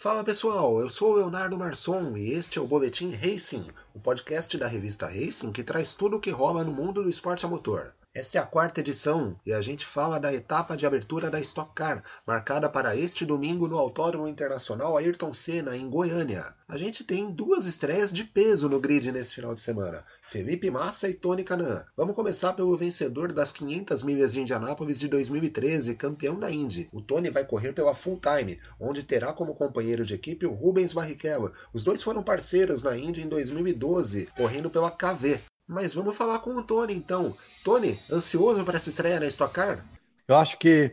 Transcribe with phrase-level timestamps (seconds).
[0.00, 4.56] Fala pessoal, eu sou o Leonardo Marçom e este é o Boletim Racing, o podcast
[4.56, 7.92] da revista Racing que traz tudo o que rola no mundo do esporte a motor.
[8.18, 11.72] Esta é a quarta edição e a gente fala da etapa de abertura da Stock
[11.72, 16.52] Car, marcada para este domingo no Autódromo Internacional Ayrton Senna, em Goiânia.
[16.66, 21.08] A gente tem duas estreias de peso no grid nesse final de semana: Felipe Massa
[21.08, 21.84] e Tony Canan.
[21.96, 26.88] Vamos começar pelo vencedor das 500 milhas de Indianápolis de 2013, campeão da Indy.
[26.92, 30.92] O Tony vai correr pela Full Time, onde terá como companheiro de equipe o Rubens
[30.92, 31.52] Barrichello.
[31.72, 35.40] Os dois foram parceiros na Indy em 2012, correndo pela KV.
[35.68, 37.36] Mas vamos falar com o Tony então.
[37.62, 39.84] Tony, ansioso para essa estreia na Stock Car?
[40.26, 40.92] Eu acho que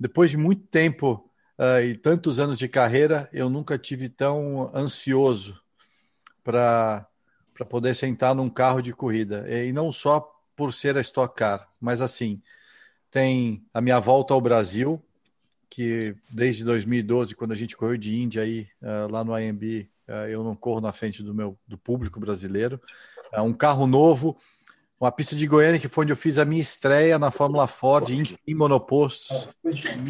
[0.00, 5.60] depois de muito tempo uh, e tantos anos de carreira, eu nunca tive tão ansioso
[6.42, 7.06] para
[7.68, 9.46] poder sentar num carro de corrida.
[9.46, 12.40] E não só por ser a Stock Car, mas assim,
[13.10, 15.04] tem a minha volta ao Brasil,
[15.68, 20.12] que desde 2012, quando a gente correu de Índia aí, uh, lá no IMB, uh,
[20.28, 22.80] eu não corro na frente do meu do público brasileiro.
[23.34, 24.36] É um carro novo,
[25.00, 28.10] uma pista de Goiânia que foi onde eu fiz a minha estreia na Fórmula Ford
[28.10, 30.00] em, em monopostos em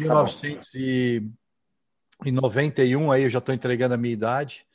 [2.31, 4.65] 1991, aí eu já estou entregando a minha idade.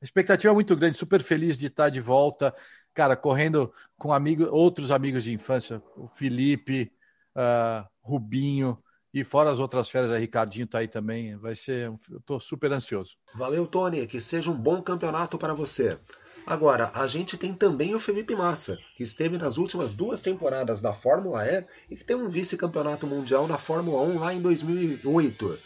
[0.00, 2.54] A expectativa é muito grande, super feliz de estar de volta,
[2.92, 6.92] cara, correndo com amigos, outros amigos de infância, o Felipe,
[7.34, 8.78] uh, Rubinho,
[9.14, 11.38] e fora as outras férias, a Ricardinho está aí também.
[11.38, 11.86] Vai ser.
[11.86, 13.16] Eu estou super ansioso.
[13.34, 14.06] Valeu, Tony.
[14.06, 15.98] Que seja um bom campeonato para você.
[16.46, 20.92] Agora, a gente tem também o Felipe Massa, que esteve nas últimas duas temporadas da
[20.92, 25.58] Fórmula E e que tem um vice-campeonato mundial na Fórmula 1 lá em 2008.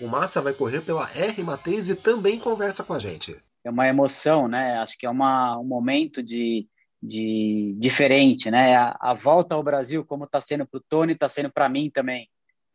[0.00, 3.36] O Massa vai correr pela R Mateis e também conversa com a gente.
[3.62, 4.78] É uma emoção, né?
[4.78, 6.66] Acho que é uma, um momento de,
[7.02, 8.74] de diferente, né?
[8.74, 11.90] A, a volta ao Brasil, como está sendo para o Tony, está sendo para mim
[11.90, 12.26] também.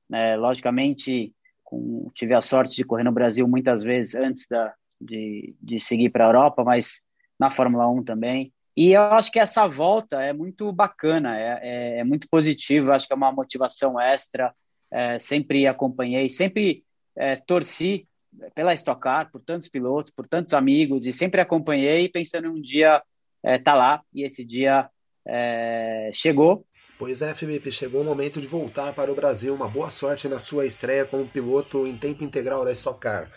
[0.08, 0.38] Né?
[0.38, 5.80] Logicamente, com, tive a sorte de correr no Brasil muitas vezes antes da, de, de
[5.80, 7.07] seguir para a Europa, mas
[7.40, 8.54] na Fórmula 1 também.
[8.76, 13.08] E eu acho que essa volta é muito bacana, é, é, é muito positivo, acho
[13.08, 14.54] que é uma motivação extra.
[14.92, 16.84] É, sempre acompanhei, sempre
[17.16, 18.08] é, torci
[18.54, 22.62] pela Stock Car, por tantos pilotos, por tantos amigos, e sempre acompanhei pensando em um
[22.62, 23.02] dia
[23.44, 24.90] estar é, tá lá, e esse dia
[25.28, 26.66] é, chegou.
[27.00, 29.54] Pois é, Felipe, chegou o momento de voltar para o Brasil.
[29.54, 33.30] Uma boa sorte na sua estreia como piloto em tempo integral da Stock Car.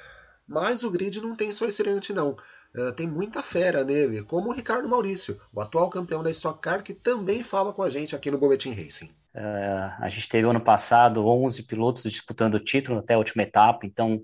[0.51, 2.37] Mas o grid não tem só estreante, não.
[2.75, 6.83] Uh, tem muita fera nele, como o Ricardo Maurício, o atual campeão da Stock Car,
[6.83, 9.13] que também fala com a gente aqui no Boletim Racing.
[9.33, 13.87] Uh, a gente teve ano passado 11 pilotos disputando o título até a última etapa,
[13.87, 14.21] então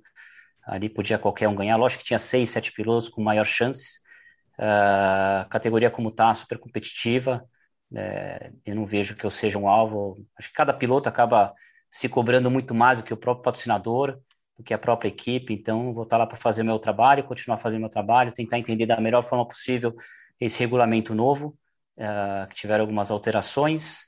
[0.67, 1.77] ali podia qualquer um ganhar.
[1.77, 4.01] Lógico que tinha 6, 7 pilotos com maior chance.
[4.59, 7.49] Uh, a categoria como está, super competitiva.
[7.95, 10.27] É, eu não vejo que eu seja um alvo.
[10.37, 11.55] Acho que cada piloto acaba
[11.89, 14.19] se cobrando muito mais do que o próprio patrocinador
[14.56, 15.53] do que a própria equipe.
[15.53, 19.00] Então, vou estar lá para fazer meu trabalho, continuar fazendo meu trabalho, tentar entender da
[19.00, 19.94] melhor forma possível
[20.41, 21.56] esse regulamento novo,
[21.97, 24.06] uh, que tiveram algumas alterações.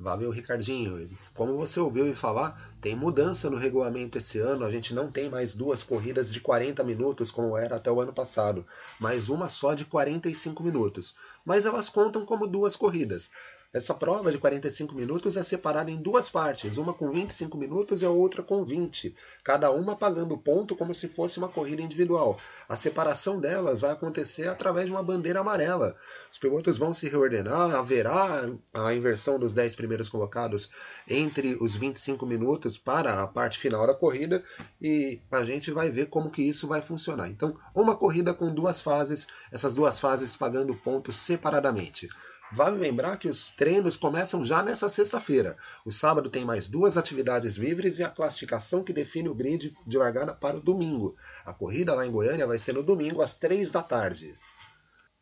[0.00, 1.10] Valeu, Ricardinho.
[1.34, 4.64] Como você ouviu me falar, tem mudança no regulamento esse ano.
[4.64, 8.12] A gente não tem mais duas corridas de 40 minutos como era até o ano
[8.12, 8.64] passado,
[9.00, 11.16] mas uma só de 45 minutos.
[11.44, 13.32] Mas elas contam como duas corridas.
[13.70, 18.06] Essa prova de 45 minutos é separada em duas partes, uma com 25 minutos e
[18.06, 19.14] a outra com 20,
[19.44, 22.38] cada uma pagando ponto como se fosse uma corrida individual.
[22.66, 25.94] A separação delas vai acontecer através de uma bandeira amarela.
[26.32, 30.70] Os pilotos vão se reordenar, haverá a inversão dos 10 primeiros colocados
[31.06, 34.42] entre os 25 minutos para a parte final da corrida
[34.80, 37.28] e a gente vai ver como que isso vai funcionar.
[37.28, 42.08] Então, uma corrida com duas fases, essas duas fases pagando pontos separadamente.
[42.50, 45.56] Vale lembrar que os treinos começam já nessa sexta-feira.
[45.84, 49.98] O sábado tem mais duas atividades livres e a classificação que define o grid de
[49.98, 51.14] largada para o domingo.
[51.44, 54.38] A corrida lá em Goiânia vai ser no domingo às três da tarde.